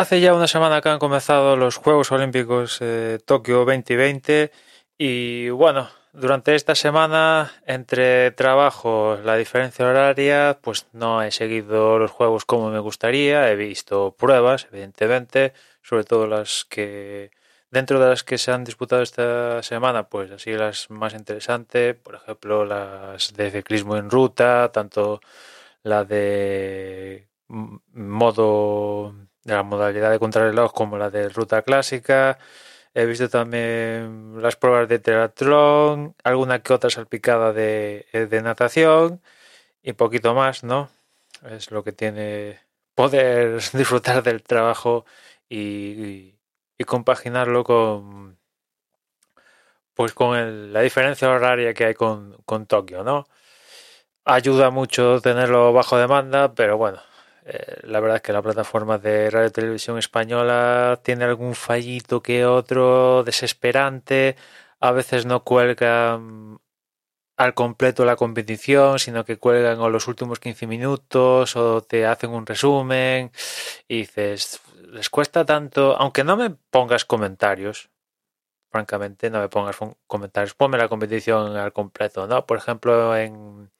[0.00, 4.50] Hace ya una semana que han comenzado los Juegos Olímpicos eh, Tokio 2020
[4.96, 12.10] y bueno, durante esta semana entre trabajo, la diferencia horaria, pues no he seguido los
[12.12, 15.52] juegos como me gustaría, he visto pruebas, evidentemente,
[15.82, 17.30] sobre todo las que
[17.70, 22.14] dentro de las que se han disputado esta semana, pues así las más interesantes, por
[22.14, 25.20] ejemplo, las de ciclismo en ruta, tanto
[25.82, 32.38] la de modo de la modalidad de contrarreloj como la de ruta clásica.
[32.94, 39.22] He visto también las pruebas de triatlón, alguna que otra salpicada de, de natación
[39.82, 40.90] y poquito más, ¿no?
[41.50, 42.60] Es lo que tiene
[42.94, 45.06] poder disfrutar del trabajo
[45.48, 46.34] y,
[46.78, 48.38] y, compaginarlo con
[49.94, 53.26] pues con la diferencia horaria que hay con, con Tokio, ¿no?
[54.24, 57.00] Ayuda mucho tenerlo bajo demanda, pero bueno,
[57.82, 63.24] la verdad es que la plataforma de radio televisión española tiene algún fallito que otro
[63.24, 64.36] desesperante.
[64.80, 66.20] A veces no cuelga
[67.36, 72.30] al completo la competición, sino que cuelgan o los últimos 15 minutos o te hacen
[72.30, 73.32] un resumen
[73.88, 74.60] y dices,
[74.92, 77.90] les cuesta tanto, aunque no me pongas comentarios,
[78.70, 82.46] francamente, no me pongas comentarios, ponme la competición al completo, ¿no?
[82.46, 83.70] Por ejemplo, en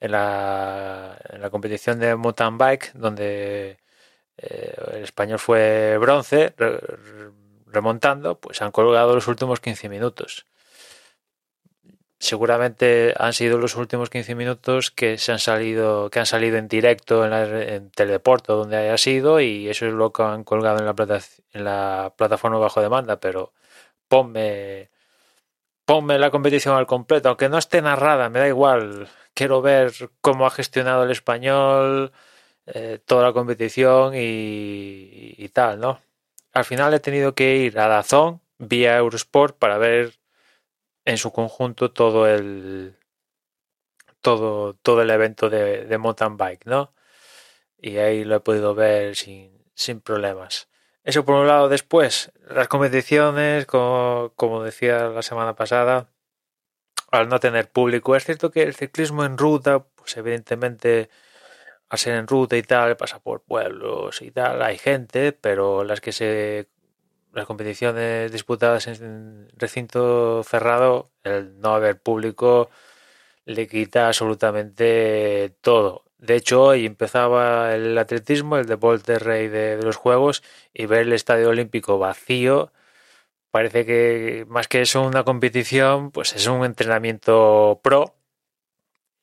[0.00, 3.78] en la, en la competición de mountain bike, donde
[4.38, 6.54] eh, el español fue bronce,
[7.66, 10.46] remontando, pues han colgado los últimos 15 minutos.
[12.18, 16.66] Seguramente han sido los últimos 15 minutos que se han salido, que han salido en
[16.66, 17.90] directo en, la, en
[18.46, 21.20] donde haya sido, y eso es lo que han colgado en la, plata,
[21.52, 23.52] en la plataforma bajo demanda, pero
[24.08, 24.90] ponme,
[25.86, 30.46] ponme la competición al completo, aunque no esté narrada, me da igual quiero ver cómo
[30.46, 32.12] ha gestionado el español
[32.66, 36.00] eh, toda la competición y, tal, ¿no?
[36.52, 40.18] Al final he tenido que ir a Dazón vía Eurosport para ver
[41.04, 42.96] en su conjunto todo el
[44.20, 46.94] todo, todo el evento de, mountain bike, ¿no?
[47.78, 50.68] Y ahí lo he podido ver sin, sin problemas.
[51.06, 51.68] Eso por un lado.
[51.68, 56.08] Después, las competiciones, como, decía la semana pasada,
[57.12, 58.16] al no tener público.
[58.16, 61.08] Es cierto que el ciclismo en ruta, pues evidentemente
[61.90, 66.00] al ser en ruta y tal, pasa por pueblos y tal, hay gente, pero las
[66.00, 66.68] que se
[67.32, 72.70] las competiciones disputadas en recinto cerrado, el no haber público
[73.46, 76.05] le quita absolutamente todo.
[76.26, 80.42] De hecho, hoy empezaba el atletismo, el deporte rey de, de los Juegos,
[80.74, 82.72] y ver el Estadio Olímpico vacío
[83.56, 88.14] parece que más que eso una competición, pues es un entrenamiento pro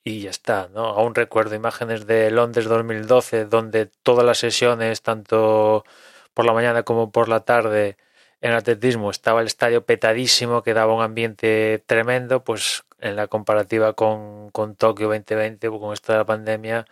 [0.03, 0.85] y ya está, ¿no?
[0.87, 5.85] Aún recuerdo imágenes de Londres 2012 donde todas las sesiones, tanto
[6.33, 7.97] por la mañana como por la tarde
[8.41, 13.93] en atletismo, estaba el estadio petadísimo, que daba un ambiente tremendo, pues en la comparativa
[13.93, 16.85] con, con Tokio 2020, con esta pandemia,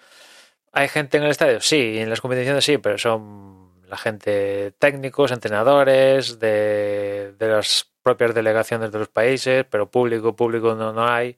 [0.73, 1.61] ¿hay gente en el estadio?
[1.61, 8.91] Sí, en las competiciones sí, pero son la gente técnicos, entrenadores, de, las propias delegaciones
[8.91, 11.37] de los países, pero público, público no, no hay,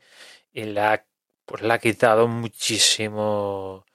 [0.54, 1.06] y le ha,
[1.46, 3.86] pues, le ha quitado muchísimo,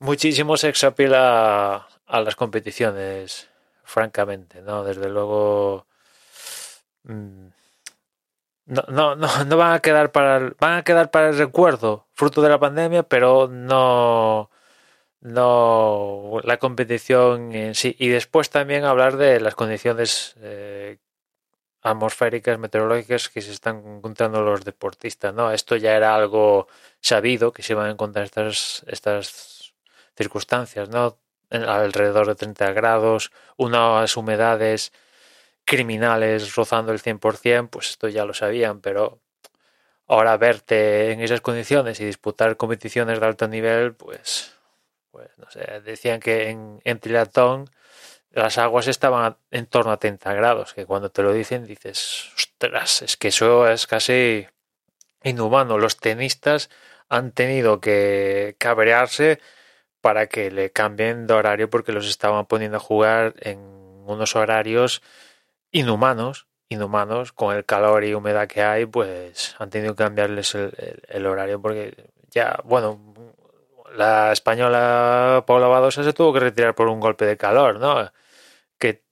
[0.00, 3.48] muchísimo sex appeal a, las competiciones,
[3.84, 4.84] francamente, ¿no?
[4.84, 5.86] Desde luego...
[7.04, 7.48] Mm,
[8.66, 12.42] no, no, no, no van a quedar para van a quedar para el recuerdo fruto
[12.42, 14.50] de la pandemia pero no
[15.20, 17.94] no la competición en sí.
[17.98, 20.98] Y después también hablar de las condiciones eh,
[21.82, 25.34] atmosféricas, meteorológicas que se están encontrando los deportistas.
[25.34, 25.52] ¿no?
[25.52, 26.68] Esto ya era algo
[27.00, 29.74] sabido, que se iban a encontrar estas, estas
[30.16, 31.18] circunstancias, ¿no?
[31.50, 34.92] alrededor de 30 grados, unas humedades
[35.70, 39.20] criminales rozando el 100%, pues esto ya lo sabían, pero
[40.08, 44.52] ahora verte en esas condiciones y disputar competiciones de alto nivel, pues
[45.12, 47.00] pues no sé, decían que en, en
[48.32, 53.02] las aguas estaban en torno a 30 grados, que cuando te lo dicen dices, ostras,
[53.02, 54.48] es que eso es casi
[55.22, 55.78] inhumano.
[55.78, 56.68] Los tenistas
[57.08, 59.40] han tenido que cabrearse
[60.00, 63.58] para que le cambien de horario porque los estaban poniendo a jugar en
[64.04, 65.02] unos horarios
[65.72, 71.26] inhumanos, inhumanos, con el calor y humedad que hay, pues han tenido que cambiarles el
[71.26, 73.00] horario porque ya, bueno,
[73.96, 78.10] la española Paula Badosa se tuvo que retirar por un golpe de calor, ¿no?
[78.78, 79.02] Que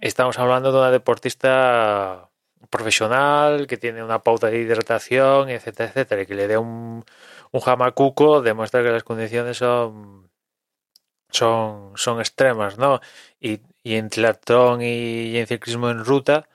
[0.00, 2.30] estamos hablando de una deportista
[2.70, 7.04] profesional que tiene una pauta de hidratación, etcétera, etcétera, y que le dé un,
[7.52, 10.28] un jamacuco demuestra que las condiciones son
[11.30, 13.00] son, son extremas, ¿no?
[13.40, 16.48] Y, y en triatlón y en ciclismo en ruta,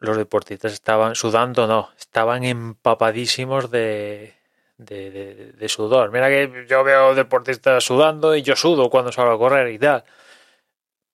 [0.00, 4.34] los deportistas estaban sudando, no, estaban empapadísimos de,
[4.78, 6.10] de, sudor.
[6.10, 10.04] Mira que yo veo deportistas sudando y yo sudo cuando salgo a correr y tal.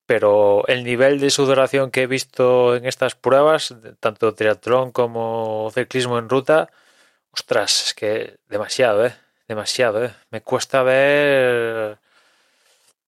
[0.06, 6.18] Pero el nivel de sudoración que he visto en estas pruebas, tanto triatlón como ciclismo
[6.18, 6.70] en ruta,
[7.32, 9.16] ostras, es que demasiado, ¿eh?
[9.48, 10.14] Demasiado, ¿eh?
[10.30, 11.98] Me cuesta ver...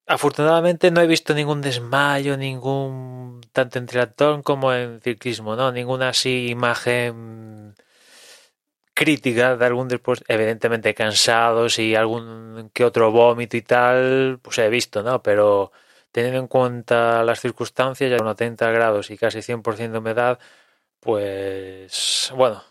[0.08, 3.42] Afortunadamente no he visto ningún desmayo, ningún...
[3.52, 5.70] tanto en triatlón como en ciclismo, ¿no?
[5.70, 7.74] Ninguna así imagen
[8.94, 14.68] crítica de algún después, evidentemente cansados y algún que otro vómito y tal, pues he
[14.70, 15.22] visto, ¿no?
[15.22, 15.72] Pero
[16.10, 20.38] teniendo en cuenta las circunstancias, ya con 80 grados y casi 100% de humedad,
[21.00, 22.64] pues bueno,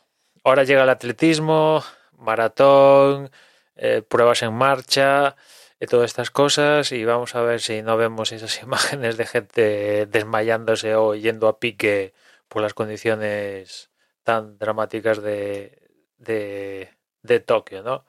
[0.44, 1.84] ahora llega el atletismo,
[2.18, 3.32] maratón,
[3.76, 5.36] eh, pruebas en marcha,
[5.80, 10.06] eh, todas estas cosas y vamos a ver si no vemos esas imágenes de gente
[10.08, 12.14] desmayándose o yendo a pique
[12.48, 13.92] por las condiciones
[14.24, 15.80] tan dramáticas de,
[16.18, 16.90] de,
[17.24, 18.06] de Tokio, ¿no?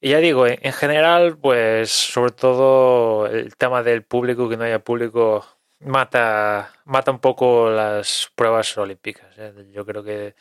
[0.00, 4.80] Y ya digo, en, general, pues sobre todo el tema del público, que no haya
[4.84, 5.46] público,
[5.80, 9.26] mata, mata un poco las pruebas olímpicas.
[9.38, 9.52] ¿eh?
[9.72, 10.34] Yo creo que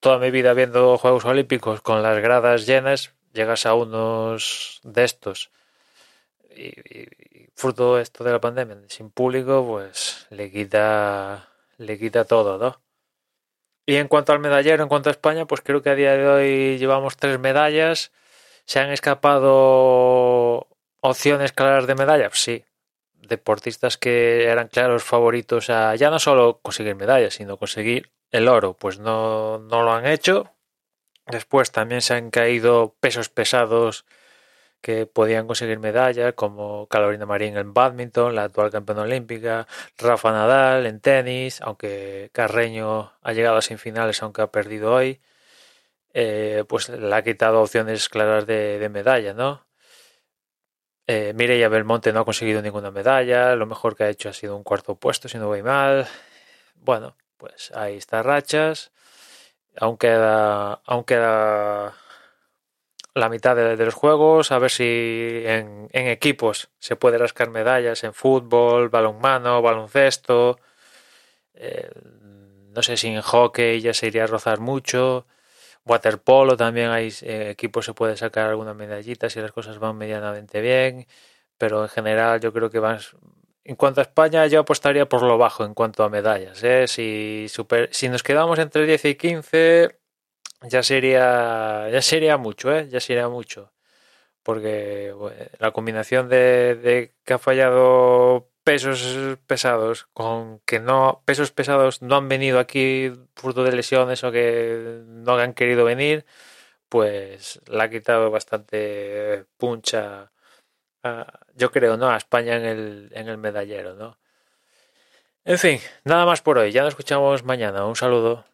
[0.00, 5.50] toda mi vida viendo Juegos Olímpicos con las gradas llenas, llegas a unos de estos
[6.56, 11.48] y, y, fruto esto de la pandemia, sin público, pues le quita,
[11.78, 12.84] le quita todo, ¿no?
[13.86, 16.26] Y en cuanto al medallero, en cuanto a España, pues creo que a día de
[16.26, 18.12] hoy llevamos tres medallas.
[18.64, 20.68] ¿Se han escapado
[21.00, 22.32] opciones claras de medallas?
[22.34, 22.64] Sí.
[23.14, 28.74] Deportistas que eran claros favoritos a ya no solo conseguir medallas, sino conseguir el oro,
[28.74, 30.50] pues no, no lo han hecho.
[31.26, 34.04] Después también se han caído pesos pesados
[34.84, 39.66] que podían conseguir medallas, como Carolina Marín en badminton, la actual campeona olímpica,
[39.96, 45.22] Rafa Nadal en tenis, aunque Carreño ha llegado a semifinales, aunque ha perdido hoy,
[46.12, 49.66] eh, pues le ha quitado opciones claras de, medalla, ¿no?
[51.06, 54.56] Eh, Mireia Belmonte no ha conseguido ninguna medalla, lo mejor que ha hecho ha sido
[54.56, 56.06] un cuarto puesto, si no voy mal.
[56.76, 58.92] Bueno, pues ahí está rachas.
[59.80, 61.94] Aún queda, queda
[63.14, 68.02] la mitad de, los juegos, a ver si en, en, equipos se puede rascar medallas
[68.04, 70.58] en fútbol, balonmano, baloncesto.
[71.54, 71.90] Eh,
[72.74, 75.26] no sé si en hockey ya se iría a rozar mucho.
[75.84, 80.60] Waterpolo también hay eh, equipos se puede sacar alguna medallita si las cosas van medianamente
[80.60, 81.06] bien.
[81.58, 83.00] Pero en general yo creo que van.
[83.64, 86.62] En cuanto a España, yo apostaría por lo bajo en cuanto a medallas.
[86.62, 86.86] ¿eh?
[86.86, 89.98] Si, super, si nos quedamos entre 10 y 15,
[90.62, 92.88] ya sería, ya sería mucho, ¿eh?
[92.90, 93.72] Ya sería mucho.
[94.42, 95.14] Porque
[95.58, 102.16] la combinación de, de, que ha fallado pesos pesados con que no, pesos pesados no
[102.16, 106.26] han venido aquí fruto de lesiones o que no han querido venir,
[106.88, 110.32] pues la ha quitado bastante puncha,
[111.02, 112.10] a, yo creo, ¿no?
[112.10, 114.18] A España en el, en el medallero, ¿no?
[115.44, 116.72] En fin, nada más por hoy.
[116.72, 117.84] Ya nos escuchamos mañana.
[117.86, 118.44] Un saludo.